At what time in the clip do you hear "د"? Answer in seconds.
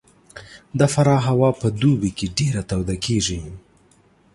0.79-0.81